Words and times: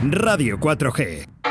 Radio 0.00 0.56
4G. 0.56 1.47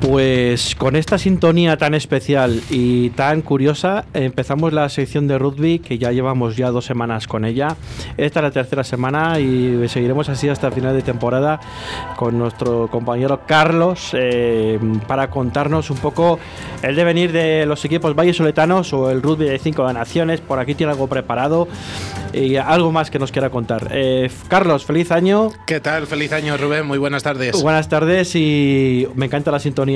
Pues 0.00 0.76
con 0.76 0.94
esta 0.94 1.18
sintonía 1.18 1.76
tan 1.76 1.92
especial 1.92 2.62
y 2.70 3.10
tan 3.10 3.42
curiosa 3.42 4.04
empezamos 4.14 4.72
la 4.72 4.88
sección 4.88 5.26
de 5.26 5.38
rugby 5.38 5.80
que 5.80 5.98
ya 5.98 6.12
llevamos 6.12 6.56
ya 6.56 6.70
dos 6.70 6.84
semanas 6.84 7.26
con 7.26 7.44
ella. 7.44 7.76
Esta 8.16 8.38
es 8.38 8.44
la 8.44 8.50
tercera 8.52 8.84
semana 8.84 9.40
y 9.40 9.88
seguiremos 9.88 10.28
así 10.28 10.48
hasta 10.48 10.68
el 10.68 10.72
final 10.72 10.94
de 10.94 11.02
temporada 11.02 11.58
con 12.16 12.38
nuestro 12.38 12.86
compañero 12.88 13.40
Carlos 13.44 14.10
eh, 14.12 14.78
para 15.08 15.30
contarnos 15.30 15.90
un 15.90 15.96
poco 15.98 16.38
el 16.82 16.94
devenir 16.94 17.32
de 17.32 17.66
los 17.66 17.84
equipos 17.84 18.14
vallesoletanos 18.14 18.92
o 18.92 19.10
el 19.10 19.20
rugby 19.20 19.46
de 19.46 19.58
cinco 19.58 19.92
naciones. 19.92 20.40
Por 20.40 20.60
aquí 20.60 20.76
tiene 20.76 20.92
algo 20.92 21.08
preparado 21.08 21.66
y 22.32 22.54
algo 22.54 22.92
más 22.92 23.10
que 23.10 23.18
nos 23.18 23.32
quiera 23.32 23.50
contar. 23.50 23.88
Eh, 23.90 24.30
Carlos, 24.46 24.84
feliz 24.84 25.10
año. 25.10 25.50
¿Qué 25.66 25.80
tal? 25.80 26.06
Feliz 26.06 26.32
año, 26.32 26.56
Rubén. 26.56 26.86
Muy 26.86 26.98
buenas 26.98 27.24
tardes. 27.24 27.60
Buenas 27.60 27.88
tardes 27.88 28.36
y 28.36 29.08
me 29.16 29.26
encanta 29.26 29.50
la 29.50 29.58
sintonía. 29.58 29.87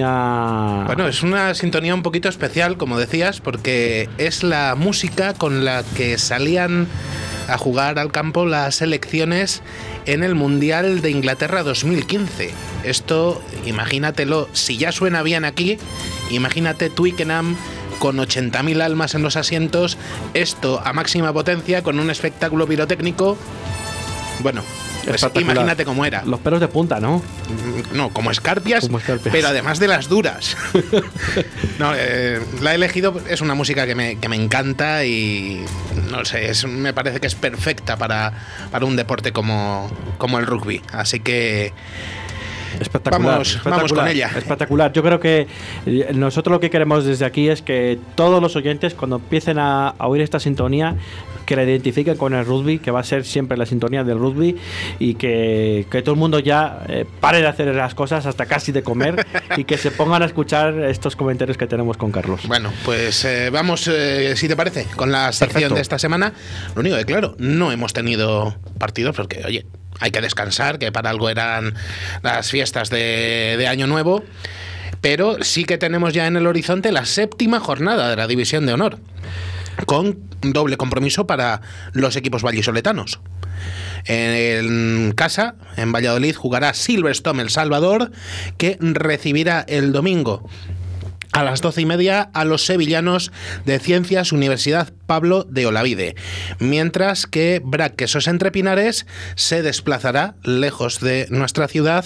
Bueno, 0.86 1.06
es 1.06 1.22
una 1.22 1.54
sintonía 1.54 1.94
un 1.94 2.02
poquito 2.02 2.28
especial, 2.28 2.76
como 2.76 2.98
decías, 2.98 3.40
porque 3.40 4.08
es 4.18 4.42
la 4.42 4.74
música 4.74 5.34
con 5.34 5.64
la 5.64 5.84
que 5.96 6.18
salían 6.18 6.88
a 7.48 7.58
jugar 7.58 7.98
al 7.98 8.12
campo 8.12 8.46
las 8.46 8.76
selecciones 8.76 9.62
en 10.06 10.22
el 10.22 10.34
Mundial 10.34 11.02
de 11.02 11.10
Inglaterra 11.10 11.62
2015. 11.62 12.50
Esto, 12.84 13.42
imagínatelo, 13.66 14.48
si 14.52 14.76
ya 14.76 14.92
suena 14.92 15.22
bien 15.22 15.44
aquí, 15.44 15.78
imagínate 16.30 16.90
Twickenham 16.90 17.56
con 17.98 18.16
80.000 18.16 18.82
almas 18.82 19.14
en 19.14 19.22
los 19.22 19.36
asientos, 19.36 19.96
esto 20.34 20.80
a 20.84 20.92
máxima 20.92 21.32
potencia, 21.32 21.82
con 21.82 22.00
un 22.00 22.10
espectáculo 22.10 22.66
pirotécnico. 22.66 23.36
Bueno, 24.40 24.62
pues 25.04 25.26
imagínate 25.40 25.84
cómo 25.84 26.04
era. 26.04 26.24
Los 26.24 26.40
pelos 26.40 26.60
de 26.60 26.68
punta, 26.68 27.00
¿no? 27.00 27.18
Mm, 27.18 27.96
no, 27.96 28.10
como 28.10 28.30
escarpias, 28.30 28.88
pero 29.30 29.48
además 29.48 29.78
de 29.78 29.88
las 29.88 30.08
duras. 30.08 30.56
no, 31.78 31.92
eh, 31.96 32.40
la 32.60 32.72
he 32.72 32.74
elegido, 32.74 33.20
es 33.28 33.40
una 33.40 33.54
música 33.54 33.86
que 33.86 33.94
me, 33.94 34.18
que 34.18 34.28
me 34.28 34.36
encanta 34.36 35.04
y 35.04 35.64
no 36.10 36.24
sé, 36.24 36.50
es, 36.50 36.66
me 36.66 36.92
parece 36.92 37.20
que 37.20 37.26
es 37.26 37.34
perfecta 37.34 37.96
para, 37.96 38.32
para 38.70 38.86
un 38.86 38.96
deporte 38.96 39.32
como, 39.32 39.90
como 40.18 40.38
el 40.38 40.46
rugby. 40.46 40.82
Así 40.92 41.20
que 41.20 41.72
Espectacular, 42.80 43.42
vamos, 43.64 43.92
con 43.92 44.08
ella. 44.08 44.30
Espectacular. 44.36 44.92
Yo 44.92 45.02
creo 45.02 45.20
que 45.20 45.46
eh, 45.86 46.10
nosotros 46.14 46.52
lo 46.52 46.60
que 46.60 46.70
queremos 46.70 47.04
desde 47.04 47.24
aquí 47.24 47.48
es 47.48 47.62
que 47.62 47.98
todos 48.14 48.40
los 48.40 48.56
oyentes, 48.56 48.94
cuando 48.94 49.16
empiecen 49.16 49.58
a, 49.58 49.94
oír 49.98 50.22
esta 50.22 50.40
sintonía, 50.40 50.96
que 51.52 51.56
la 51.56 51.64
identifiquen 51.64 52.16
con 52.16 52.32
el 52.32 52.46
rugby, 52.46 52.78
que 52.78 52.90
va 52.90 53.00
a 53.00 53.04
ser 53.04 53.26
siempre 53.26 53.58
la 53.58 53.66
sintonía 53.66 54.04
del 54.04 54.18
rugby, 54.18 54.56
y 54.98 55.16
que, 55.16 55.86
todo 56.02 56.14
el 56.14 56.18
mundo 56.18 56.38
ya 56.38 56.82
eh, 56.88 57.04
pare 57.20 57.42
de 57.42 57.46
hacer 57.46 57.74
las 57.74 57.94
cosas 57.94 58.24
hasta 58.24 58.46
casi 58.46 58.72
de 58.72 58.82
comer 58.82 59.26
y 59.58 59.64
que 59.64 59.76
se 59.76 59.90
pongan 59.90 60.22
a 60.22 60.24
escuchar 60.24 60.78
estos 60.84 61.14
comentarios 61.14 61.58
que 61.58 61.66
tenemos 61.66 61.98
con 61.98 62.10
Carlos. 62.10 62.40
Bueno, 62.46 62.72
pues 62.86 63.26
eh, 63.26 63.50
vamos, 63.50 63.82
si 63.82 64.48
te 64.48 64.56
parece, 64.56 64.86
con 64.96 65.12
la 65.12 65.30
sección 65.32 65.74
de 65.74 65.82
esta 65.82 65.98
semana. 65.98 66.32
Lo 66.74 66.80
único 66.80 66.96
que, 66.96 67.04
claro, 67.04 67.34
no 67.36 67.70
hemos 67.70 67.92
tenido 67.92 68.56
partidos 68.78 69.14
porque, 69.14 69.42
oye, 69.44 69.66
hay 70.00 70.10
que 70.10 70.22
descansar, 70.22 70.78
que 70.78 70.90
para 70.90 71.10
algo 71.10 71.28
eran 71.28 71.74
las 72.22 72.50
fiestas 72.50 72.88
de, 72.88 73.66
Año 73.68 73.86
Nuevo, 73.86 74.24
pero 75.02 75.44
sí 75.44 75.64
que 75.64 75.76
tenemos 75.76 76.14
ya 76.14 76.26
en 76.26 76.36
el 76.36 76.46
horizonte 76.46 76.92
la 76.92 77.04
séptima 77.04 77.60
jornada 77.60 78.08
de 78.08 78.16
la 78.16 78.26
División 78.26 78.64
de 78.64 78.72
Honor, 78.72 78.98
con 79.86 80.18
doble 80.40 80.76
compromiso 80.76 81.26
para 81.26 81.60
los 81.92 82.16
equipos 82.16 82.42
vallisoletanos. 82.42 83.20
En 84.04 85.12
casa, 85.12 85.54
en 85.76 85.92
Valladolid, 85.92 86.34
jugará 86.34 86.74
Silverstone 86.74 87.42
El 87.42 87.50
Salvador, 87.50 88.10
que 88.58 88.76
recibirá 88.80 89.64
el 89.68 89.92
domingo 89.92 90.48
a 91.32 91.42
las 91.42 91.60
doce 91.60 91.80
y 91.80 91.86
media 91.86 92.30
a 92.34 92.44
los 92.44 92.64
sevillanos 92.64 93.32
de 93.64 93.78
Ciencias 93.78 94.32
Universidad 94.32 94.92
Pablo 95.06 95.44
de 95.44 95.66
Olavide, 95.66 96.14
mientras 96.58 97.26
que 97.26 97.60
Braquesos 97.64 98.28
Entre 98.28 98.50
Pinares 98.50 99.06
se 99.34 99.62
desplazará 99.62 100.34
lejos 100.42 101.00
de 101.00 101.26
nuestra 101.30 101.68
ciudad 101.68 102.04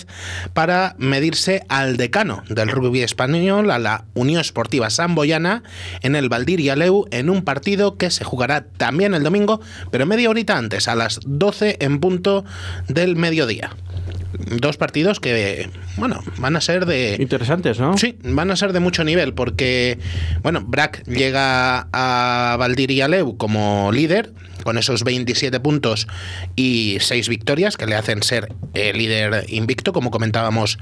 para 0.54 0.94
medirse 0.98 1.62
al 1.68 1.96
decano 1.96 2.42
del 2.48 2.70
rugby 2.70 3.02
español, 3.02 3.70
a 3.70 3.78
la 3.78 4.04
Unión 4.14 4.40
Esportiva 4.40 4.90
Samboyana, 4.90 5.62
en 6.02 6.16
el 6.16 6.28
Valdir 6.28 6.70
Aleu, 6.70 7.06
en 7.10 7.30
un 7.30 7.42
partido 7.42 7.96
que 7.96 8.10
se 8.10 8.24
jugará 8.24 8.66
también 8.66 9.14
el 9.14 9.22
domingo, 9.22 9.60
pero 9.90 10.06
media 10.06 10.30
horita 10.30 10.56
antes, 10.56 10.88
a 10.88 10.94
las 10.94 11.20
12 11.24 11.76
en 11.80 12.00
punto 12.00 12.44
del 12.88 13.16
mediodía 13.16 13.70
dos 14.60 14.76
partidos 14.76 15.20
que, 15.20 15.68
bueno, 15.96 16.22
van 16.38 16.56
a 16.56 16.60
ser 16.60 16.86
de... 16.86 17.16
Interesantes, 17.18 17.78
¿no? 17.80 17.96
Sí, 17.96 18.18
van 18.22 18.50
a 18.50 18.56
ser 18.56 18.72
de 18.72 18.80
mucho 18.80 19.04
nivel, 19.04 19.34
porque, 19.34 19.98
bueno, 20.42 20.62
Brack 20.66 21.04
llega 21.04 21.88
a 21.92 22.56
Valdir 22.58 22.90
y 22.90 23.00
Aleu 23.00 23.36
como 23.36 23.90
líder, 23.92 24.32
con 24.62 24.78
esos 24.78 25.04
27 25.04 25.60
puntos 25.60 26.08
y 26.56 26.98
6 27.00 27.28
victorias 27.28 27.76
que 27.76 27.86
le 27.86 27.94
hacen 27.94 28.22
ser 28.22 28.52
el 28.74 28.98
líder 28.98 29.46
invicto, 29.48 29.92
como 29.92 30.10
comentábamos 30.10 30.78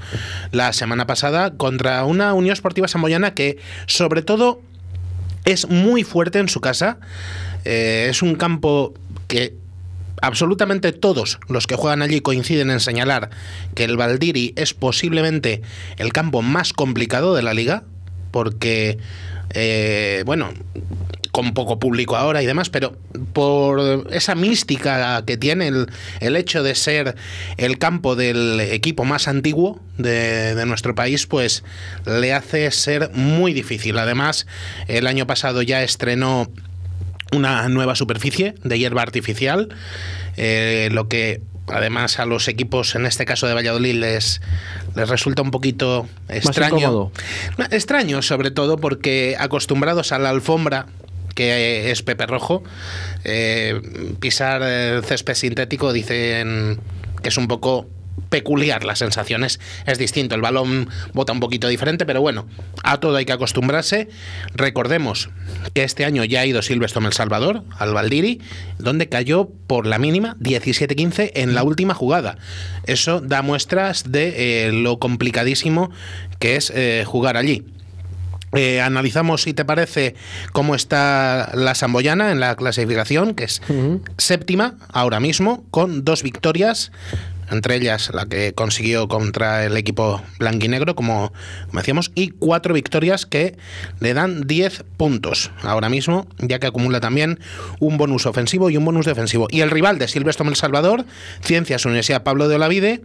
la 0.51 0.73
semana 0.73 1.05
pasada, 1.05 1.55
contra 1.55 2.03
una 2.03 2.33
Unión 2.33 2.53
Esportiva 2.53 2.87
Samboyana 2.87 3.33
que, 3.33 3.57
sobre 3.85 4.21
todo, 4.21 4.61
es 5.45 5.69
muy 5.69 6.03
fuerte 6.03 6.39
en 6.39 6.49
su 6.49 6.61
casa. 6.61 6.97
Eh, 7.63 8.07
es 8.09 8.21
un 8.21 8.35
campo 8.35 8.93
que 9.27 9.55
absolutamente 10.21 10.91
todos 10.91 11.39
los 11.47 11.67
que 11.67 11.75
juegan 11.75 12.01
allí 12.01 12.21
coinciden 12.21 12.69
en 12.69 12.79
señalar 12.79 13.29
que 13.73 13.83
el 13.83 13.97
Valdiri 13.97 14.53
es 14.55 14.73
posiblemente 14.73 15.61
el 15.97 16.13
campo 16.13 16.41
más 16.41 16.73
complicado 16.73 17.35
de 17.35 17.43
la 17.43 17.53
liga, 17.53 17.83
porque, 18.31 18.97
eh, 19.53 20.23
bueno, 20.25 20.51
con 21.35 21.53
poco 21.53 21.79
público 21.79 22.15
ahora 22.15 22.41
y 22.41 22.45
demás, 22.45 22.69
pero 22.69 22.95
por 23.33 24.07
esa 24.11 24.35
mística 24.35 25.21
que 25.25 25.35
tiene 25.35 25.67
el, 26.21 26.35
hecho 26.37 26.63
de 26.63 26.75
ser 26.75 27.17
el 27.57 27.77
campo 27.77 28.15
del 28.15 28.61
equipo 28.61 29.03
más 29.03 29.27
antiguo 29.27 29.81
de, 29.97 30.63
nuestro 30.65 30.95
país, 30.95 31.27
pues 31.27 31.65
le 32.05 32.33
hace 32.33 32.71
ser 32.71 33.11
muy 33.13 33.51
difícil. 33.51 33.99
Además, 33.99 34.47
el 34.87 35.07
año 35.07 35.27
pasado 35.27 35.61
ya 35.61 35.83
estrenó 35.83 36.49
una 37.31 37.67
nueva 37.69 37.95
superficie 37.95 38.55
de 38.63 38.79
hierba 38.79 39.01
artificial, 39.01 39.69
eh, 40.37 40.89
lo 40.91 41.07
que 41.07 41.41
además 41.67 42.19
a 42.19 42.25
los 42.25 42.47
equipos, 42.47 42.95
en 42.95 43.05
este 43.05 43.25
caso 43.25 43.47
de 43.47 43.53
Valladolid, 43.53 43.95
les, 43.95 44.41
les 44.95 45.09
resulta 45.09 45.41
un 45.41 45.51
poquito 45.51 46.07
extraño. 46.29 47.11
extraño 47.71 48.21
sobre 48.21 48.51
todo 48.51 48.77
porque 48.77 49.35
acostumbrados 49.39 50.11
a 50.11 50.19
la 50.19 50.29
alfombra 50.29 50.85
que 51.33 51.91
es 51.91 52.01
Pepe 52.01 52.25
Rojo, 52.25 52.63
eh, 53.25 53.81
pisar 54.21 54.63
el 54.63 55.03
césped 55.03 55.35
sintético 55.35 55.91
dicen 55.91 56.79
que 57.21 57.29
es 57.29 57.37
un 57.37 57.49
poco 57.49 57.87
peculiar 58.29 58.83
las 58.83 58.99
sensaciones, 58.99 59.59
es 59.85 59.97
distinto, 59.97 60.35
el 60.35 60.41
balón 60.41 60.89
bota 61.13 61.33
un 61.33 61.39
poquito 61.39 61.67
diferente, 61.67 62.05
pero 62.05 62.21
bueno, 62.21 62.47
a 62.83 62.99
todo 62.99 63.15
hay 63.15 63.25
que 63.25 63.33
acostumbrarse. 63.33 64.09
Recordemos 64.53 65.29
que 65.73 65.83
este 65.83 66.05
año 66.05 66.23
ya 66.23 66.41
ha 66.41 66.45
ido 66.45 66.61
Silverstone 66.61 67.07
El 67.07 67.13
Salvador, 67.13 67.63
al 67.77 67.93
Valdiri, 67.93 68.41
donde 68.77 69.09
cayó 69.09 69.49
por 69.67 69.87
la 69.87 69.99
mínima 69.99 70.35
17-15 70.39 71.31
en 71.35 71.55
la 71.55 71.63
última 71.63 71.93
jugada. 71.93 72.37
Eso 72.85 73.21
da 73.21 73.41
muestras 73.41 74.11
de 74.11 74.67
eh, 74.67 74.71
lo 74.71 74.99
complicadísimo 74.99 75.91
que 76.39 76.55
es 76.55 76.71
eh, 76.75 77.03
jugar 77.05 77.37
allí. 77.37 77.65
Eh, 78.55 78.79
analizamos, 78.79 79.41
si 79.41 79.53
te 79.53 79.65
parece, 79.65 80.15
cómo 80.53 80.75
está 80.75 81.51
la 81.55 81.75
Samboyana 81.75 82.31
en 82.31 82.39
la 82.39 82.55
clasificación, 82.55 83.33
que 83.33 83.43
es 83.45 83.61
séptima 84.17 84.75
ahora 84.93 85.19
mismo, 85.19 85.65
con 85.71 86.05
dos 86.05 86.23
victorias, 86.23 86.91
entre 87.49 87.75
ellas 87.75 88.11
la 88.13 88.25
que 88.25 88.53
consiguió 88.53 89.07
contra 89.07 89.65
el 89.65 89.77
equipo 89.77 90.21
blanquinegro, 90.39 90.95
como, 90.95 91.31
como 91.67 91.79
decíamos, 91.79 92.11
y 92.15 92.29
cuatro 92.29 92.73
victorias 92.73 93.25
que 93.25 93.57
le 93.99 94.13
dan 94.13 94.47
10 94.47 94.83
puntos 94.97 95.51
ahora 95.63 95.89
mismo, 95.89 96.27
ya 96.39 96.59
que 96.59 96.67
acumula 96.67 96.99
también 96.99 97.39
un 97.79 97.97
bonus 97.97 98.25
ofensivo 98.25 98.69
y 98.69 98.77
un 98.77 98.85
bonus 98.85 99.05
defensivo. 99.05 99.47
Y 99.49 99.61
el 99.61 99.71
rival 99.71 99.99
de 99.99 100.07
Silvestre 100.07 100.47
El 100.47 100.55
Salvador, 100.55 101.05
Ciencias 101.41 101.85
Universidad 101.85 102.23
Pablo 102.23 102.47
de 102.47 102.55
Olavide, 102.55 103.01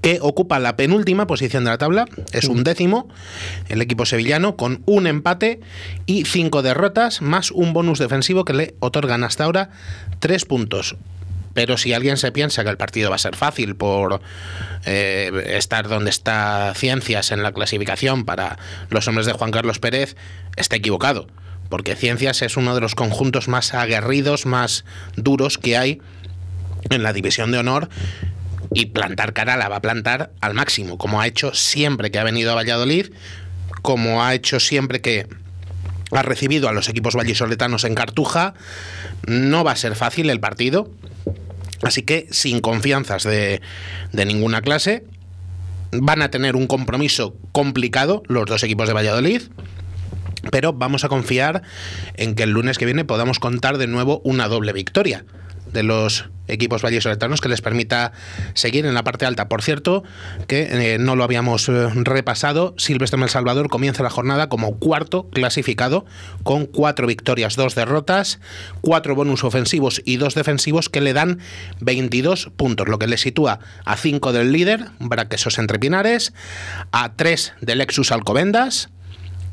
que 0.00 0.18
ocupa 0.20 0.58
la 0.58 0.76
penúltima 0.76 1.26
posición 1.26 1.64
de 1.64 1.70
la 1.70 1.78
tabla, 1.78 2.06
es 2.32 2.46
un 2.46 2.64
décimo, 2.64 3.08
el 3.68 3.80
equipo 3.80 4.04
sevillano, 4.04 4.56
con 4.56 4.82
un 4.86 5.06
empate 5.06 5.60
y 6.06 6.24
cinco 6.24 6.62
derrotas, 6.62 7.22
más 7.22 7.52
un 7.52 7.72
bonus 7.72 7.98
defensivo 7.98 8.44
que 8.44 8.52
le 8.52 8.74
otorgan 8.80 9.22
hasta 9.22 9.44
ahora 9.44 9.70
tres 10.18 10.44
puntos. 10.44 10.96
Pero 11.56 11.78
si 11.78 11.94
alguien 11.94 12.18
se 12.18 12.32
piensa 12.32 12.64
que 12.64 12.68
el 12.68 12.76
partido 12.76 13.08
va 13.08 13.16
a 13.16 13.18
ser 13.18 13.34
fácil 13.34 13.76
por 13.76 14.20
eh, 14.84 15.54
estar 15.56 15.88
donde 15.88 16.10
está 16.10 16.74
Ciencias 16.74 17.32
en 17.32 17.42
la 17.42 17.52
clasificación 17.52 18.26
para 18.26 18.58
los 18.90 19.08
hombres 19.08 19.24
de 19.24 19.32
Juan 19.32 19.52
Carlos 19.52 19.78
Pérez, 19.78 20.16
está 20.56 20.76
equivocado. 20.76 21.28
Porque 21.70 21.96
Ciencias 21.96 22.42
es 22.42 22.58
uno 22.58 22.74
de 22.74 22.82
los 22.82 22.94
conjuntos 22.94 23.48
más 23.48 23.72
aguerridos, 23.72 24.44
más 24.44 24.84
duros 25.16 25.56
que 25.56 25.78
hay 25.78 26.02
en 26.90 27.02
la 27.02 27.14
división 27.14 27.52
de 27.52 27.58
honor 27.58 27.88
y 28.74 28.84
plantar 28.86 29.32
cara 29.32 29.56
la 29.56 29.70
va 29.70 29.76
a 29.76 29.80
plantar 29.80 30.32
al 30.42 30.52
máximo, 30.52 30.98
como 30.98 31.22
ha 31.22 31.26
hecho 31.26 31.54
siempre 31.54 32.10
que 32.10 32.18
ha 32.18 32.24
venido 32.24 32.52
a 32.52 32.54
Valladolid, 32.54 33.12
como 33.80 34.22
ha 34.22 34.34
hecho 34.34 34.60
siempre 34.60 35.00
que 35.00 35.26
ha 36.10 36.20
recibido 36.20 36.68
a 36.68 36.72
los 36.72 36.90
equipos 36.90 37.16
vallisoletanos 37.16 37.84
en 37.84 37.94
Cartuja. 37.94 38.52
No 39.26 39.64
va 39.64 39.72
a 39.72 39.76
ser 39.76 39.96
fácil 39.96 40.28
el 40.28 40.38
partido, 40.38 40.90
así 41.82 42.02
que 42.02 42.26
sin 42.30 42.60
confianzas 42.60 43.24
de, 43.24 43.60
ninguna 44.12 44.62
clase. 44.62 45.04
Van 45.92 46.20
a 46.20 46.30
tener 46.30 46.56
un 46.56 46.66
compromiso 46.66 47.36
complicado 47.52 48.22
los 48.26 48.46
dos 48.46 48.62
equipos 48.62 48.88
de 48.88 48.94
Valladolid. 48.94 49.42
Pero 50.50 50.72
vamos 50.72 51.04
a 51.04 51.08
confiar 51.08 51.62
en 52.14 52.34
que 52.34 52.44
el 52.44 52.50
lunes 52.50 52.78
que 52.78 52.84
viene 52.84 53.04
podamos 53.04 53.38
contar 53.38 53.78
de 53.78 53.86
nuevo 53.86 54.20
una 54.24 54.48
doble 54.48 54.72
victoria 54.72 55.24
de 55.72 55.82
los 55.82 56.30
equipos 56.48 56.82
vallesoletanos 56.82 57.40
que 57.40 57.48
les 57.48 57.60
permita 57.60 58.12
seguir 58.54 58.86
en 58.86 58.94
la 58.94 59.04
parte 59.04 59.26
alta. 59.26 59.48
Por 59.48 59.62
cierto, 59.62 60.04
que 60.46 60.94
eh, 60.94 60.98
no 60.98 61.16
lo 61.16 61.24
habíamos 61.24 61.68
eh, 61.68 61.88
repasado, 61.94 62.74
Silvestre 62.78 63.20
El 63.20 63.28
Salvador 63.28 63.68
comienza 63.68 64.02
la 64.02 64.10
jornada 64.10 64.48
como 64.48 64.78
cuarto 64.78 65.28
clasificado 65.30 66.04
con 66.42 66.66
cuatro 66.66 67.06
victorias, 67.06 67.56
dos 67.56 67.74
derrotas, 67.74 68.40
cuatro 68.80 69.14
bonus 69.14 69.44
ofensivos 69.44 70.02
y 70.04 70.16
dos 70.16 70.34
defensivos 70.34 70.88
que 70.88 71.00
le 71.00 71.12
dan 71.12 71.40
22 71.80 72.50
puntos, 72.56 72.88
lo 72.88 72.98
que 72.98 73.06
le 73.06 73.16
sitúa 73.16 73.58
a 73.84 73.96
5 73.96 74.32
del 74.32 74.52
líder, 74.52 74.86
Braquesos 74.98 75.58
Entre 75.58 75.78
Pinares, 75.78 76.32
a 76.92 77.14
3 77.14 77.54
del 77.60 77.78
Lexus 77.78 78.12
Alcobendas 78.12 78.90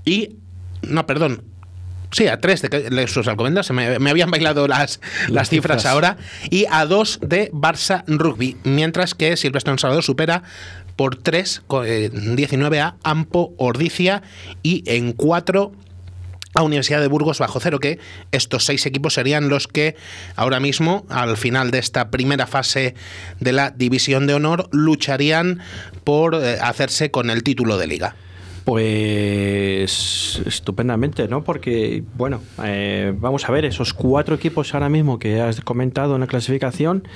y 0.05 0.37
no, 0.81 1.05
perdón, 1.05 1.43
Sí, 2.13 2.27
a 2.27 2.39
tres 2.39 2.61
de 2.61 3.07
sus 3.07 3.27
Alcobendas, 3.27 3.65
se 3.65 3.73
me, 3.73 4.09
habían 4.09 4.29
bailado 4.29 4.67
las, 4.67 5.01
las, 5.29 5.49
cifras, 5.49 5.87
ahora, 5.87 6.17
y 6.51 6.65
a 6.69 6.85
dos 6.85 7.19
de 7.23 7.51
Barça 7.51 8.03
Rugby, 8.05 8.55
mientras 8.63 9.15
que 9.15 9.35
Silvestre 9.35 9.75
Salvador 9.79 10.03
supera 10.03 10.43
por 10.95 11.15
3, 11.15 11.63
19 12.35 12.77
eh, 12.77 12.81
a 12.81 12.95
Ampo 13.03 13.55
Ordicia 13.57 14.21
y 14.61 14.83
en 14.85 15.13
4 15.13 15.71
a 16.53 16.61
Universidad 16.61 17.01
de 17.01 17.07
Burgos 17.07 17.39
bajo 17.39 17.59
cero, 17.59 17.79
que 17.79 17.97
estos 18.31 18.65
seis 18.65 18.85
equipos 18.85 19.15
serían 19.15 19.49
los 19.49 19.67
que 19.67 19.95
ahora 20.35 20.59
mismo, 20.59 21.05
al 21.09 21.35
final 21.35 21.71
de 21.71 21.79
esta 21.79 22.11
primera 22.11 22.45
fase 22.45 22.93
de 23.39 23.53
la 23.53 23.71
División 23.71 24.27
de 24.27 24.35
Honor, 24.35 24.69
lucharían 24.71 25.61
por 26.03 26.35
eh, 26.35 26.59
hacerse 26.61 27.09
con 27.09 27.31
el 27.31 27.41
título 27.41 27.77
de 27.77 27.87
liga. 27.87 28.15
Pues 28.65 30.41
estupendamente, 30.45 31.27
¿no? 31.27 31.43
Porque, 31.43 32.03
bueno, 32.15 32.41
eh, 32.63 33.13
vamos 33.17 33.47
a 33.49 33.51
ver, 33.51 33.65
esos 33.65 33.93
cuatro 33.93 34.35
equipos 34.35 34.73
ahora 34.73 34.89
mismo 34.89 35.19
que 35.19 35.41
has 35.41 35.59
comentado 35.61 36.15
en 36.15 36.21
la 36.21 36.27
clasificación. 36.27 37.07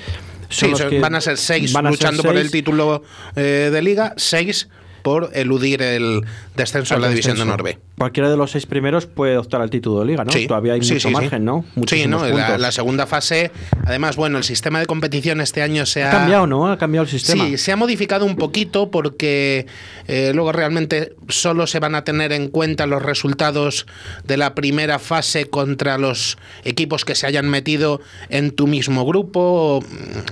Son 0.49 0.75
sí, 0.75 0.83
que 0.89 0.99
van 0.99 1.15
a 1.15 1.21
ser 1.21 1.37
seis 1.37 1.73
luchando 1.73 2.23
por 2.23 2.37
el 2.37 2.51
título 2.51 3.03
eh, 3.35 3.69
de 3.71 3.81
liga, 3.81 4.13
seis 4.17 4.69
por 5.07 5.29
eludir 5.33 5.81
el 5.83 6.25
descenso 6.57 6.95
en 6.95 7.01
la 7.01 7.07
división 7.07 7.37
de 7.37 7.45
Norbe. 7.45 7.79
Cualquiera 7.97 8.29
de 8.29 8.35
los 8.35 8.51
seis 8.51 8.65
primeros 8.65 9.05
puede 9.05 9.37
optar 9.37 9.61
al 9.61 9.69
título 9.69 10.01
de 10.01 10.05
liga, 10.05 10.25
¿no? 10.25 10.33
Todavía 10.47 10.73
hay 10.73 10.81
mucho 10.81 11.09
margen, 11.11 11.45
¿no? 11.45 11.63
sí, 11.87 12.07
¿no? 12.07 12.27
La, 12.27 12.73
segunda 12.73 13.07
fase, 13.07 13.51
además, 13.85 14.17
bueno, 14.17 14.37
el 14.37 14.43
sistema 14.43 14.81
de 14.81 14.85
competición 14.85 15.39
este 15.39 15.61
año 15.61 15.85
se 15.85 16.03
ha... 16.03 16.09
Ha 16.09 16.11
cambiado, 16.11 16.45
¿no? 16.45 16.69
Ha 16.69 16.77
cambiado 16.77 17.05
el 17.05 17.09
sistema. 17.09 17.45
Sí, 17.45 17.57
se 17.57 17.71
ha 17.71 17.77
modificado 17.77 18.25
un 18.25 18.35
poquito 18.35 18.91
porque 18.91 19.65
eh, 20.09 20.33
luego 20.35 20.51
realmente 20.51 21.15
solo 21.29 21.67
se 21.67 21.79
van 21.79 21.95
a 21.95 22.03
tener 22.03 22.33
en 22.33 22.49
cuenta 22.49 22.85
los 22.85 23.01
resultados 23.01 23.87
de 24.25 24.35
la 24.35 24.55
primera 24.55 24.99
fase 24.99 25.45
contra 25.45 25.97
los 25.97 26.37
equipos 26.65 27.05
que 27.05 27.15
se 27.15 27.27
hayan 27.27 27.47
metido 27.47 28.01
en 28.27 28.51
tu 28.51 28.67
mismo 28.67 29.05
grupo. 29.05 29.81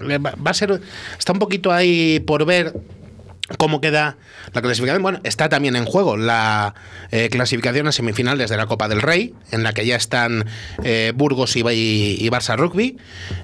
Va 0.06 0.52
a 0.52 0.54
ser... 0.54 0.82
Está 1.18 1.32
un 1.32 1.40
poquito 1.40 1.72
ahí 1.72 2.20
por 2.20 2.46
ver 2.46 2.74
¿Cómo 3.60 3.80
queda 3.80 4.18
la 4.54 4.62
clasificación? 4.64 5.04
Bueno, 5.04 5.20
está 5.24 5.50
también 5.50 5.76
en 5.76 5.86
juego 5.86 6.18
la 6.18 6.74
eh, 7.12 7.30
clasificación 7.30 7.88
a 7.88 7.92
semifinales 7.92 8.50
de 8.50 8.58
la 8.58 8.66
Copa 8.66 8.88
del 8.88 9.04
Rey, 9.04 9.36
en 9.52 9.62
la 9.62 9.72
que 9.72 9.86
ya 9.86 9.96
están 9.96 10.46
eh, 10.84 11.14
Burgos 11.16 11.56
y, 11.56 11.62
Barça 11.62 12.58
Rugby. 12.58 12.98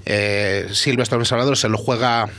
Eh, 0.07 0.68
Silvestre 0.71 1.24
Salvador 1.24 1.56
se 1.56 1.69
lo 1.69 1.77
juega 1.77 2.30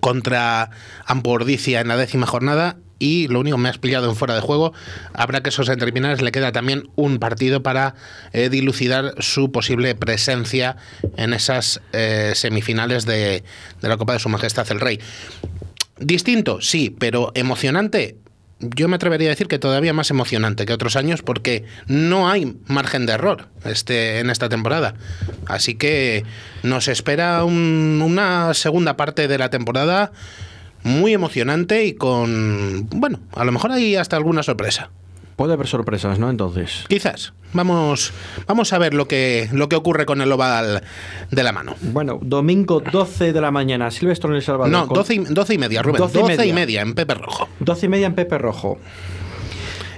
contra 0.00 0.70
Ampordicia 1.04 1.80
en 1.80 1.86
la 1.86 1.96
décima 1.96 2.26
jornada 2.26 2.78
y 2.98 3.28
lo 3.28 3.38
único 3.38 3.58
que 3.58 3.62
me 3.62 3.68
has 3.68 3.78
pillado 3.78 4.10
en 4.10 4.16
fuera 4.16 4.34
de 4.34 4.40
juego, 4.40 4.72
habrá 5.14 5.42
que 5.42 5.50
esos 5.50 5.68
entrepinares 5.68 6.20
le 6.20 6.32
queda 6.32 6.50
también 6.50 6.90
un 6.96 7.18
partido 7.18 7.62
para 7.62 7.94
eh, 8.32 8.48
dilucidar 8.48 9.14
su 9.20 9.52
posible 9.52 9.94
presencia 9.94 10.78
en 11.16 11.32
esas 11.32 11.80
semifinales 12.34 13.06
de, 13.06 13.44
la 13.82 13.96
Copa 13.98 14.14
de 14.14 14.18
Su 14.18 14.30
Majestad 14.30 14.66
el 14.72 14.80
Rey. 14.80 14.98
Distinto, 15.98 16.60
sí, 16.60 16.94
pero 16.96 17.32
emocionante. 17.34 18.16
Yo 18.58 18.88
me 18.88 18.96
atrevería 18.96 19.28
a 19.28 19.30
decir 19.30 19.48
que 19.48 19.58
todavía 19.58 19.92
más 19.92 20.10
emocionante 20.10 20.64
que 20.64 20.72
otros 20.72 20.96
años 20.96 21.20
porque 21.22 21.64
no 21.86 22.30
hay 22.30 22.56
margen 22.66 23.04
de 23.04 23.12
error 23.12 23.48
este, 23.64 24.20
en 24.20 24.30
esta 24.30 24.48
temporada. 24.48 24.94
Así 25.46 25.74
que 25.74 26.24
nos 26.62 26.88
espera 26.88 27.44
una 27.44 28.54
segunda 28.54 28.96
parte 28.96 29.28
de 29.28 29.38
la 29.38 29.50
temporada 29.50 30.12
muy 30.82 31.12
emocionante 31.12 31.84
y 31.84 31.94
con, 31.94 32.88
bueno, 32.90 33.20
a 33.32 33.44
lo 33.44 33.52
mejor 33.52 33.72
hay 33.72 33.96
hasta 33.96 34.16
alguna 34.16 34.42
sorpresa. 34.42 34.90
Puede 35.36 35.52
haber 35.52 35.66
sorpresas, 35.66 36.18
¿no? 36.18 36.30
Entonces. 36.30 36.84
Quizás. 36.88 37.34
Vamos, 37.52 38.12
vamos 38.46 38.72
a 38.72 38.78
ver 38.78 38.94
lo 38.94 39.06
que, 39.06 39.48
lo 39.52 39.68
que 39.68 39.76
ocurre 39.76 40.04
con 40.04 40.20
el 40.20 40.30
oval 40.32 40.82
de 41.30 41.42
la 41.42 41.52
mano. 41.52 41.74
Bueno, 41.80 42.18
domingo 42.22 42.80
12 42.80 43.32
de 43.32 43.40
la 43.40 43.50
mañana, 43.50 43.90
Silvestre 43.90 44.30
en 44.30 44.36
El 44.36 44.42
Salvador. 44.42 44.72
No, 44.72 44.86
12 44.86 45.14
y, 45.14 45.58
media, 45.58 45.82
Rubén. 45.82 46.00
12, 46.00 46.46
y, 46.46 46.52
media. 46.52 46.82
en 46.82 46.94
Pepe 46.94 47.14
Rojo. 47.14 47.48
12 47.60 47.86
y 47.86 47.88
media 47.88 48.06
en 48.06 48.14
Pepe 48.14 48.38
Rojo. 48.38 48.78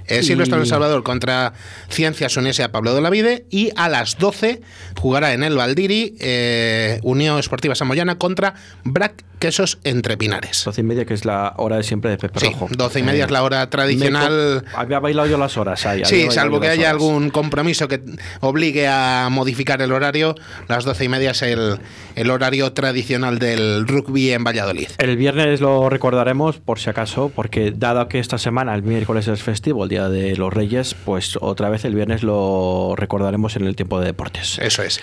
Eh, 0.09 0.23
Silvestre 0.23 0.57
en 0.57 0.63
El 0.63 0.69
Salvador 0.69 1.03
contra 1.03 1.53
Ciencias 1.89 2.37
a 2.39 2.73
Pablo 2.73 2.95
de 2.95 3.01
la 3.01 3.11
Vide 3.11 3.47
y 3.51 3.71
a 3.77 3.89
las 3.89 4.19
12 4.19 4.61
jugará 5.01 5.33
en 5.33 5.43
el 5.43 5.57
Valdiri 5.57 6.17
eh, 6.21 7.01
Unión 7.03 7.39
Esportiva 7.39 7.75
Samoyana 7.75 8.19
contra 8.19 8.55
Brac 8.85 9.25
quesos 9.39 9.79
entre 9.85 10.17
pinares. 10.17 10.63
12 10.65 10.81
y 10.81 10.85
media, 10.85 11.05
que 11.05 11.15
es 11.15 11.25
la 11.25 11.55
hora 11.57 11.77
de 11.77 11.83
siempre 11.83 12.11
de 12.11 12.19
Pepe 12.19 12.41
sí, 12.41 12.55
12 12.71 12.99
y 12.99 13.03
media 13.03 13.25
es 13.25 13.31
la 13.31 13.43
hora 13.43 13.69
tradicional. 13.71 14.65
Había 14.75 14.99
bailado 14.99 15.29
yo 15.29 15.39
las 15.39 15.57
horas 15.57 15.87
ahí. 15.87 16.05
Sí, 16.05 16.27
salvo 16.31 16.61
que 16.61 16.69
haya 16.69 16.91
algún 16.91 17.31
compromiso 17.31 17.89
que 17.89 18.03
obligue 18.41 18.89
a 18.89 19.29
modificar 19.31 19.81
el 19.83 19.93
horario, 19.93 20.35
las 20.69 20.85
12 20.85 21.05
y 21.05 21.09
media 21.09 21.31
es 21.31 21.43
el, 21.43 21.79
el 22.17 22.31
horario 22.31 22.73
tradicional 22.73 23.39
del 23.39 23.87
rugby 23.87 24.33
en 24.33 24.45
Valladolid. 24.45 24.89
El 24.99 25.17
viernes 25.17 25.61
lo 25.61 25.89
recordaremos, 25.89 26.59
por 26.59 26.79
si 26.79 26.91
acaso, 26.91 27.31
porque 27.35 27.73
dado 27.73 28.09
que 28.09 28.19
esta 28.19 28.39
semana, 28.39 28.75
el 28.75 28.83
miércoles 28.83 29.29
es 29.29 29.43
festivo, 29.43 29.85
el 29.85 29.91
Día 29.91 29.98
de 30.07 30.37
los 30.37 30.53
Reyes, 30.53 30.95
pues 30.95 31.37
otra 31.41 31.69
vez 31.69 31.85
el 31.85 31.95
viernes 31.95 32.23
lo 32.23 32.95
recordaremos 32.97 33.57
en 33.57 33.67
el 33.67 33.75
tiempo 33.75 33.99
de 33.99 34.07
deportes. 34.07 34.59
Eso 34.61 34.83
es. 34.83 35.01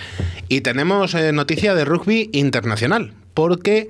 Y 0.48 0.62
tenemos 0.62 1.14
eh, 1.14 1.34
noticia 1.34 1.76
de 1.76 1.84
rugby 1.84 2.30
internacional, 2.32 3.14
porque 3.34 3.90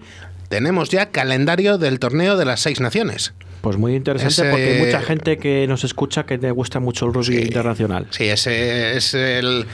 tenemos 0.50 0.90
ya 0.90 1.12
calendario 1.12 1.78
del 1.78 2.00
torneo 2.00 2.38
de 2.38 2.46
las 2.46 2.62
seis 2.62 2.80
naciones. 2.80 3.34
Pues 3.66 3.78
muy 3.78 3.96
interesante 3.96 4.52
porque 4.52 4.74
hay 4.74 4.86
mucha 4.86 5.02
gente 5.02 5.40
que 5.40 5.66
nos 5.66 5.84
escucha 5.84 6.28
que 6.28 6.38
le 6.38 6.52
gusta 6.52 6.80
mucho 6.80 7.08
el 7.08 7.16
rugby 7.16 7.38
internacional. 7.38 8.06
Sí, 8.12 8.26
ese 8.26 8.96
es 8.96 9.16
el, 9.16 9.66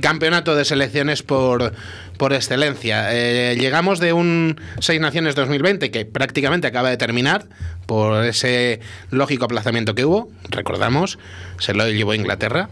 campeonato 0.00 0.56
de 0.56 0.64
selecciones 0.64 1.22
por, 1.22 1.72
por 2.18 2.32
excelencia. 2.32 3.06
Eh, 3.12 3.54
llegamos 3.56 4.00
de 4.00 4.12
un 4.12 4.60
Seis 4.80 5.00
Naciones 5.00 5.36
2020 5.36 5.92
que 5.92 6.04
prácticamente 6.04 6.66
acaba 6.66 6.90
de 6.90 6.96
terminar 6.96 7.46
por 7.86 8.24
ese 8.24 8.80
lógico 9.12 9.44
aplazamiento 9.44 9.94
que 9.94 10.04
hubo. 10.04 10.28
Recordamos, 10.50 11.20
se 11.60 11.72
lo 11.72 11.88
llevó 11.88 12.14
Inglaterra 12.14 12.68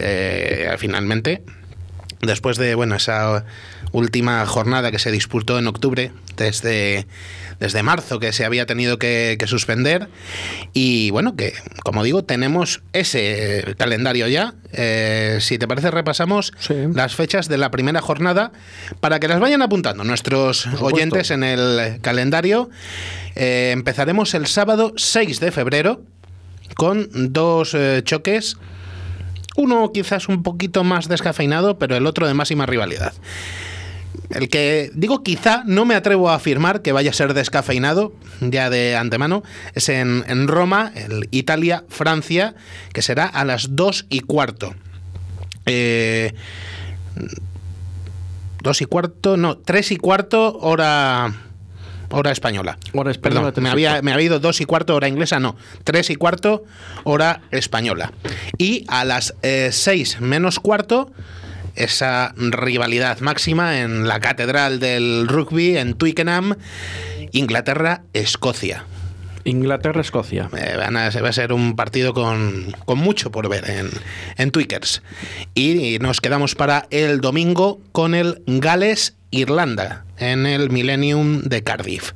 eh, 0.00 0.76
finalmente. 0.78 1.42
Después 2.22 2.58
de 2.58 2.74
bueno 2.74 2.96
esa 2.96 3.44
última 3.92 4.44
jornada 4.46 4.90
que 4.90 4.98
se 4.98 5.10
disputó 5.10 5.58
en 5.58 5.66
octubre 5.66 6.12
desde, 6.36 7.06
desde 7.60 7.82
marzo 7.82 8.20
que 8.20 8.32
se 8.32 8.44
había 8.44 8.66
tenido 8.66 8.98
que, 8.98 9.42
suspender. 9.46 10.08
Y 10.72 11.10
bueno, 11.10 11.34
que 11.34 11.54
como 11.82 12.02
digo, 12.04 12.22
tenemos 12.24 12.82
ese 12.92 13.74
calendario 13.78 14.28
ya. 14.28 14.54
Eh, 14.72 15.38
si 15.40 15.58
te 15.58 15.66
parece, 15.66 15.90
repasamos 15.90 16.52
las 16.94 17.14
fechas 17.14 17.48
de 17.48 17.58
la 17.58 17.70
primera 17.70 18.00
jornada 18.00 18.52
para 19.00 19.18
que 19.18 19.28
las 19.28 19.40
vayan 19.40 19.62
apuntando 19.62 20.04
nuestros 20.04 20.66
oyentes 20.80 21.30
en 21.30 21.42
el 21.42 22.00
calendario. 22.00 22.70
Eh, 23.34 23.70
empezaremos 23.72 24.34
el 24.34 24.46
sábado 24.46 24.92
6 24.96 25.40
de 25.40 25.52
febrero 25.52 26.02
con 26.76 27.08
dos 27.32 27.74
eh, 27.74 28.02
choques. 28.04 28.56
Uno 29.60 29.92
quizás 29.92 30.30
un 30.30 30.42
poquito 30.42 30.84
más 30.84 31.06
descafeinado, 31.06 31.78
pero 31.78 31.94
el 31.94 32.06
otro 32.06 32.26
de 32.26 32.32
máxima 32.32 32.64
rivalidad. 32.64 33.12
El 34.30 34.48
que 34.48 34.90
digo 34.94 35.22
quizá 35.22 35.64
no 35.66 35.84
me 35.84 35.94
atrevo 35.94 36.30
a 36.30 36.34
afirmar 36.36 36.80
que 36.80 36.92
vaya 36.92 37.10
a 37.10 37.12
ser 37.12 37.34
descafeinado 37.34 38.14
ya 38.40 38.70
de 38.70 38.96
antemano 38.96 39.42
es 39.74 39.90
en, 39.90 40.48
Roma, 40.48 40.92
el 40.94 41.28
Italia-Francia, 41.30 42.54
que 42.94 43.02
será 43.02 43.26
a 43.26 43.44
las 43.44 43.76
2 43.76 44.06
y 44.08 44.20
cuarto. 44.20 44.74
Eh, 45.66 46.32
y 48.80 48.84
cuarto, 48.86 49.36
no, 49.36 49.58
tres 49.58 49.90
y 49.90 49.98
cuarto 49.98 50.56
hora 50.56 51.34
hora 52.10 52.30
española. 52.30 52.78
Hora 52.92 53.10
española. 53.10 53.52
Perdón, 53.52 53.64
me 53.64 53.70
había, 53.70 54.02
me 54.02 54.12
había 54.12 54.26
ido 54.26 54.40
dos 54.40 54.60
y 54.60 54.64
cuarto 54.64 54.94
hora 54.94 55.08
inglesa, 55.08 55.40
no, 55.40 55.56
tres 55.84 56.10
y 56.10 56.16
cuarto 56.16 56.64
hora 57.04 57.42
española. 57.50 58.12
Y 58.58 58.84
a 58.88 59.04
las 59.04 59.34
eh, 59.42 59.70
seis 59.72 60.20
menos 60.20 60.60
cuarto 60.60 61.12
esa 61.76 62.34
rivalidad 62.36 63.20
máxima 63.20 63.80
en 63.80 64.08
la 64.08 64.20
catedral 64.20 64.80
del 64.80 65.28
rugby 65.28 65.76
en 65.76 65.94
Twickenham, 65.94 66.56
Inglaterra-Escocia. 67.32 68.84
Inglaterra-Escocia. 69.44 70.50
Eh, 70.56 70.76
va 70.76 71.28
a 71.28 71.32
ser 71.32 71.52
un 71.52 71.76
partido 71.76 72.12
con, 72.12 72.74
mucho 72.96 73.30
por 73.30 73.48
ver 73.48 73.68
en, 73.70 73.90
en 74.36 74.50
Twickers. 74.50 75.02
Y 75.54 75.98
nos 76.00 76.20
quedamos 76.20 76.54
para 76.54 76.86
el 76.90 77.20
domingo 77.20 77.80
con 77.92 78.14
el 78.14 78.42
Gales-Irlanda 79.32 80.04
en 80.18 80.46
el 80.46 80.70
Millennium 80.70 81.42
de 81.42 81.62
Cardiff 81.62 82.12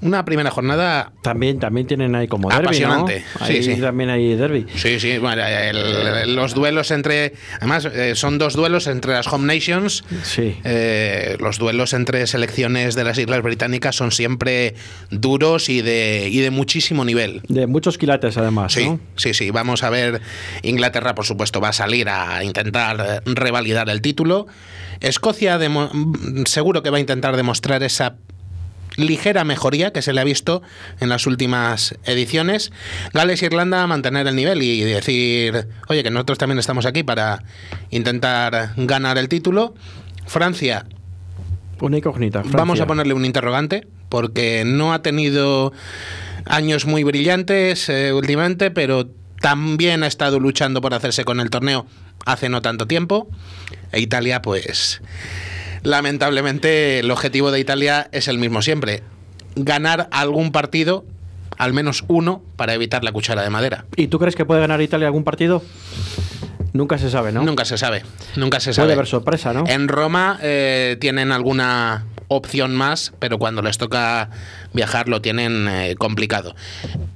una 0.00 0.24
primera 0.24 0.50
jornada 0.50 1.12
también 1.22 1.58
también 1.58 1.86
tienen 1.86 2.14
ahí 2.14 2.28
como 2.28 2.48
derby, 2.48 2.66
apasionante. 2.66 3.24
Sí, 3.46 3.62
sí. 3.62 3.76
También 3.80 4.10
hay 4.10 4.34
derby. 4.36 4.66
Sí, 4.76 5.00
sí. 5.00 5.18
Bueno, 5.18 5.42
los 6.26 6.54
duelos 6.54 6.90
entre, 6.90 7.34
además 7.56 7.84
eh, 7.86 8.14
son 8.14 8.38
dos 8.38 8.54
duelos 8.54 8.86
entre 8.86 9.12
las 9.12 9.26
home 9.26 9.52
nations. 9.52 10.04
Sí. 10.22 10.56
Eh, 10.64 11.36
los 11.40 11.58
duelos 11.58 11.92
entre 11.92 12.26
selecciones 12.26 12.94
de 12.94 13.04
las 13.04 13.18
islas 13.18 13.42
británicas 13.42 13.96
son 13.96 14.12
siempre 14.12 14.74
duros 15.10 15.68
y 15.68 15.82
de 15.82 16.28
y 16.30 16.38
de 16.40 16.50
muchísimo 16.50 17.04
nivel. 17.04 17.42
De 17.48 17.66
muchos 17.66 17.98
quilates 17.98 18.36
además. 18.36 18.72
Sí, 18.72 18.98
sí, 19.16 19.34
sí. 19.34 19.50
Vamos 19.50 19.82
a 19.82 19.90
ver. 19.90 20.20
Inglaterra, 20.62 21.14
por 21.14 21.24
supuesto, 21.24 21.60
va 21.60 21.70
a 21.70 21.72
salir 21.72 22.08
a 22.08 22.44
intentar 22.44 23.22
revalidar 23.26 23.88
el 23.88 24.00
título. 24.00 24.46
Escocia 25.00 25.58
seguro 26.46 26.82
que 26.82 26.90
va 26.90 26.96
a 26.96 27.00
intentar 27.00 27.36
demostrar 27.36 27.82
esa 27.82 28.16
ligera 28.98 29.44
mejoría 29.44 29.92
que 29.92 30.02
se 30.02 30.12
le 30.12 30.20
ha 30.20 30.24
visto 30.24 30.62
en 31.00 31.08
las 31.08 31.26
últimas 31.26 31.96
ediciones. 32.04 32.72
Gales 33.14 33.42
e 33.42 33.46
Irlanda 33.46 33.86
mantener 33.86 34.26
el 34.26 34.36
nivel 34.36 34.62
y 34.62 34.82
decir, 34.82 35.68
oye, 35.88 36.02
que 36.02 36.10
nosotros 36.10 36.38
también 36.38 36.58
estamos 36.58 36.84
aquí 36.84 37.02
para 37.02 37.42
intentar 37.90 38.72
ganar 38.76 39.16
el 39.16 39.28
título. 39.28 39.74
Francia. 40.26 40.84
Una 41.80 41.98
incógnita. 41.98 42.42
Vamos 42.44 42.80
a 42.80 42.86
ponerle 42.86 43.14
un 43.14 43.24
interrogante 43.24 43.86
porque 44.08 44.64
no 44.66 44.92
ha 44.92 45.00
tenido 45.00 45.72
años 46.44 46.86
muy 46.86 47.04
brillantes 47.04 47.88
eh, 47.88 48.12
últimamente, 48.12 48.70
pero 48.70 49.08
también 49.40 50.02
ha 50.02 50.06
estado 50.08 50.40
luchando 50.40 50.80
por 50.80 50.94
hacerse 50.94 51.24
con 51.24 51.40
el 51.40 51.50
torneo 51.50 51.86
hace 52.26 52.48
no 52.48 52.62
tanto 52.62 52.86
tiempo. 52.86 53.28
E 53.92 54.00
Italia, 54.00 54.42
pues 54.42 55.00
lamentablemente 55.82 57.00
el 57.00 57.10
objetivo 57.10 57.50
de 57.50 57.60
Italia 57.60 58.08
es 58.12 58.28
el 58.28 58.38
mismo 58.38 58.62
siempre, 58.62 59.02
ganar 59.56 60.08
algún 60.10 60.52
partido, 60.52 61.04
al 61.56 61.72
menos 61.72 62.04
uno, 62.08 62.42
para 62.56 62.74
evitar 62.74 63.04
la 63.04 63.12
cuchara 63.12 63.42
de 63.42 63.50
madera. 63.50 63.84
¿Y 63.96 64.08
tú 64.08 64.18
crees 64.18 64.36
que 64.36 64.44
puede 64.44 64.60
ganar 64.60 64.80
Italia 64.80 65.06
algún 65.06 65.24
partido? 65.24 65.62
Nunca 66.72 66.98
se 66.98 67.10
sabe, 67.10 67.32
¿no? 67.32 67.42
Nunca 67.42 67.64
se 67.64 67.78
sabe, 67.78 68.02
nunca 68.36 68.60
se 68.60 68.72
sabe. 68.72 68.86
Puede 68.86 68.94
haber 68.94 69.06
sorpresa, 69.06 69.52
¿no? 69.52 69.64
En 69.66 69.88
Roma 69.88 70.38
eh, 70.42 70.96
tienen 71.00 71.32
alguna 71.32 72.04
opción 72.28 72.76
más, 72.76 73.12
pero 73.18 73.38
cuando 73.38 73.62
les 73.62 73.78
toca 73.78 74.30
viajar 74.74 75.08
lo 75.08 75.22
tienen 75.22 75.66
eh, 75.66 75.94
complicado. 75.96 76.54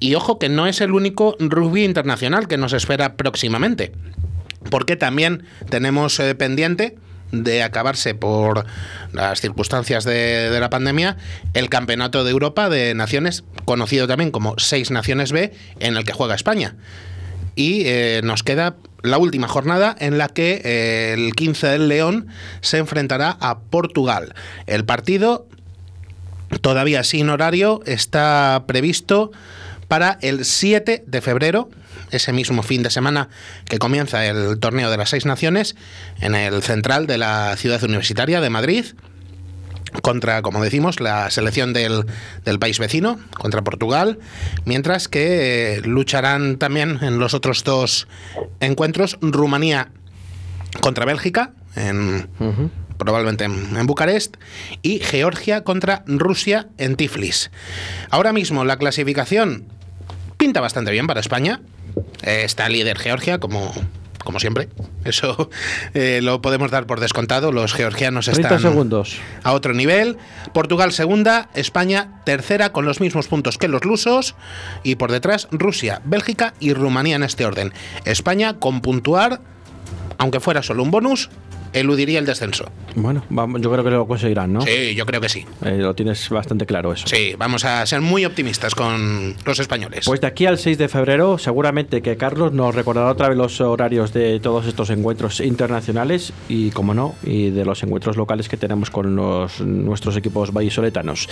Y 0.01 0.15
ojo 0.15 0.39
que 0.39 0.49
no 0.49 0.67
es 0.67 0.81
el 0.81 0.93
único 0.93 1.37
rugby 1.39 1.85
internacional 1.85 2.49
que 2.49 2.57
nos 2.57 2.73
espera 2.73 3.15
próximamente, 3.15 3.93
porque 4.71 4.97
también 4.97 5.45
tenemos 5.69 6.19
eh, 6.19 6.35
pendiente 6.35 6.97
de 7.33 7.63
acabarse 7.63 8.15
por 8.15 8.65
las 9.13 9.41
circunstancias 9.41 10.05
de, 10.05 10.57
la 10.61 10.71
pandemia 10.71 11.17
el 11.55 11.69
Campeonato 11.69 12.23
de 12.23 12.31
Europa 12.31 12.69
de 12.69 12.95
Naciones, 12.95 13.43
conocido 13.65 14.07
también 14.07 14.31
como 14.31 14.55
Seis 14.59 14.91
Naciones 14.91 15.33
B, 15.33 15.53
en 15.81 15.97
el 15.97 16.05
que 16.05 16.13
juega 16.13 16.35
España. 16.35 16.77
Y 17.57 17.83
eh, 17.87 18.21
nos 18.23 18.43
queda 18.43 18.77
la 19.03 19.19
última 19.19 19.49
jornada 19.49 19.97
en 19.99 20.19
la 20.19 20.29
que 20.29 20.63
eh, 20.65 21.15
el 21.15 21.35
15 21.35 21.67
del 21.67 21.89
León 21.89 22.29
se 22.61 22.79
enfrentará 22.79 23.37
a 23.41 23.59
Portugal. 23.59 24.35
El 24.67 24.85
partido, 24.85 25.47
todavía 26.61 27.03
sin 27.03 27.29
horario, 27.29 27.81
está 27.85 28.65
previsto 28.67 29.33
para 29.89 30.19
el 30.23 30.45
7 30.45 31.05
de 31.07 31.21
febrero, 31.21 31.69
ese 32.13 32.33
mismo 32.33 32.63
fin 32.63 32.83
de 32.83 32.91
semana 32.91 33.29
que 33.67 33.79
comienza 33.79 34.25
el 34.27 34.59
torneo 34.61 34.91
de 34.91 34.97
las 34.97 35.11
seis 35.11 35.27
naciones, 35.27 35.77
en 36.21 36.35
el 36.35 36.63
central 36.63 37.07
de 37.07 37.19
la 37.19 37.57
ciudad 37.57 37.83
universitaria 37.83 38.41
de 38.41 38.51
Madrid 38.51 38.87
contra, 40.01 40.41
como 40.41 40.63
decimos, 40.63 41.01
la 41.01 41.31
selección 41.31 41.73
del, 41.75 42.07
país 42.59 42.79
vecino, 42.79 43.19
contra 43.39 43.63
Portugal, 43.63 44.19
mientras 44.65 45.09
que 45.09 45.75
eh, 45.75 45.81
lucharán 45.83 46.57
también 46.57 46.99
en 47.03 47.19
los 47.19 47.35
otros 47.35 47.63
dos 47.65 48.09
encuentros 48.61 49.19
Rumanía 49.21 49.89
contra 50.81 51.05
Bélgica, 51.05 51.53
en, 51.77 52.29
probablemente 52.97 53.45
en, 53.45 53.77
en, 53.77 53.87
Bucarest, 53.87 54.37
y 54.81 55.01
Georgia 55.01 55.63
contra 55.63 56.05
Rusia 56.07 56.69
en 56.79 56.97
Tiflis. 56.97 57.51
Ahora 58.11 58.33
mismo 58.33 58.65
la 58.65 58.79
clasificación 58.79 59.67
pinta 60.39 60.61
bastante 60.61 60.91
bien 60.91 61.07
para 61.07 61.21
España. 61.21 61.61
Está 62.23 62.69
líder 62.69 62.99
Georgia, 62.99 63.39
como, 63.39 63.73
como 64.25 64.41
siempre. 64.41 64.69
Eso 65.05 65.51
eh, 65.95 66.21
lo 66.23 66.41
podemos 66.43 66.71
dar 66.71 66.87
por 66.87 67.01
descontado. 67.01 67.53
Los 67.53 67.73
georgianos 67.73 68.29
están 68.29 68.61
segundos. 68.61 69.19
a 69.43 69.53
otro 69.53 69.75
nivel. 69.75 70.17
Portugal 70.53 70.93
segunda, 70.93 71.49
España 71.55 72.21
tercera 72.25 72.73
con 72.73 72.85
los 72.85 73.01
mismos 73.01 73.29
puntos 73.29 73.59
que 73.59 73.69
los 73.69 73.85
lusos. 73.85 74.35
Y 74.83 74.97
por 74.97 75.11
detrás 75.11 75.49
Rusia, 75.51 76.01
Bélgica 76.05 76.55
y 76.61 76.75
Rumanía 76.75 77.17
en 77.17 77.23
este 77.23 77.45
orden. 77.45 77.73
España 78.05 78.59
con 78.59 78.81
puntuar, 78.81 79.41
aunque 80.19 80.41
fuera 80.41 80.63
solo 80.63 80.83
un 80.83 80.91
bonus, 80.91 81.31
eludiría 81.73 82.19
el 82.19 82.27
descenso. 82.27 82.71
Bueno, 82.95 83.25
vamos, 83.31 83.61
yo 83.61 83.71
creo 83.71 83.85
que 83.85 83.91
lo 83.91 84.07
conseguirán, 84.07 84.53
¿no? 84.53 84.61
Sí, 84.63 84.95
yo 84.95 85.07
creo 85.07 85.21
que 85.21 85.29
sí. 85.29 85.45
Eh, 85.65 85.79
lo 85.79 85.95
tienes 85.95 86.29
bastante 86.29 86.67
claro 86.67 86.93
eso. 86.93 87.07
Sí, 87.07 87.35
vamos 87.37 87.65
a 87.65 87.85
ser 87.87 88.01
muy 88.01 88.25
optimistas 88.25 88.75
con 88.75 89.35
los 89.45 89.59
españoles. 89.59 90.05
Pues 90.07 90.21
de 90.21 90.27
aquí 90.27 90.47
al 90.47 90.59
6 90.59 90.79
de 90.79 90.89
febrero, 90.89 91.39
seguramente 91.39 92.03
que 92.03 92.17
Carlos 92.17 92.53
nos 92.53 92.75
recordará 92.75 93.11
otra 93.11 93.29
vez 93.29 93.37
los 93.37 93.61
horarios 93.61 94.13
de 94.13 94.41
todos 94.41 94.67
estos 94.67 94.91
encuentros 94.91 95.41
internacionales 95.41 96.33
y, 96.49 96.71
como 96.71 96.95
no, 96.95 97.15
y 97.23 97.51
de 97.51 97.65
los 97.65 97.83
encuentros 97.83 98.17
locales 98.17 98.49
que 98.49 98.57
tenemos 98.57 98.91
con 98.91 99.17
los, 99.17 99.61
nuestros 99.61 100.17
equipos 100.17 100.53
vallisoletanos. 100.53 101.29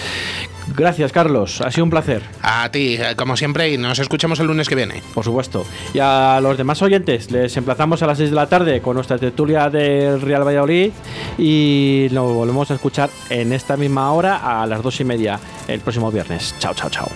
Gracias, 0.76 1.12
Carlos. 1.12 1.60
Ha 1.60 1.70
sido 1.70 1.84
un 1.84 1.90
placer. 1.90 2.22
A 2.42 2.70
ti, 2.70 2.96
eh, 2.98 3.14
como 3.16 3.36
siempre, 3.36 3.70
y 3.70 3.78
nos 3.78 3.98
escuchamos 3.98 4.40
el 4.40 4.46
lunes 4.46 4.68
que 4.68 4.74
viene. 4.74 5.02
Por 5.14 5.24
supuesto. 5.24 5.64
Y 5.94 5.98
a 5.98 6.40
los 6.42 6.56
demás 6.56 6.80
oyentes, 6.82 7.30
les 7.30 7.56
emplazamos 7.56 8.02
a 8.02 8.06
las 8.06 8.18
6 8.18 8.30
de 8.30 8.36
la 8.36 8.46
tarde 8.46 8.80
con 8.80 8.94
nuestra 8.94 9.18
tertulia 9.18 9.70
del 9.70 10.20
Real 10.20 10.46
Valladolid 10.46 10.90
y 11.38 12.08
lo 12.12 12.34
volvemos 12.34 12.70
a 12.70 12.74
escuchar 12.74 13.10
en 13.28 13.52
esta 13.52 13.76
misma 13.76 14.12
hora 14.12 14.60
a 14.60 14.66
las 14.66 14.82
dos 14.82 15.00
y 15.00 15.04
media 15.04 15.38
el 15.68 15.80
próximo 15.80 16.10
viernes. 16.10 16.54
Chao, 16.58 16.74
chao, 16.74 16.90
chao. 16.90 17.08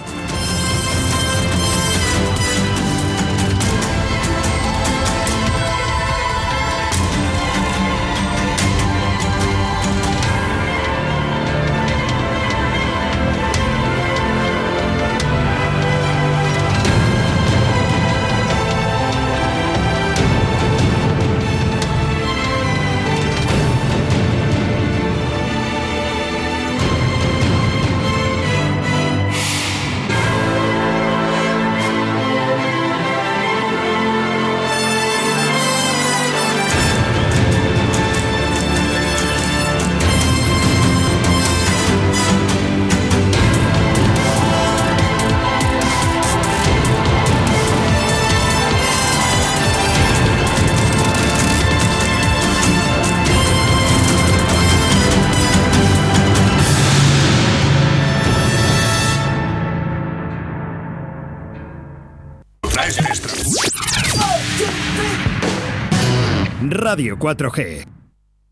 Radio 66.95 67.17
4G 67.17 67.94